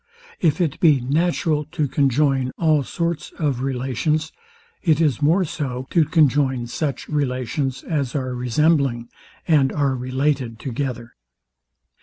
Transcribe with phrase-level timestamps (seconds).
[0.39, 4.31] If it be natural to conjoin all sorts of relations,
[4.81, 9.09] it is more so, to conjoin such relations as are resembling,
[9.47, 11.13] and are related together.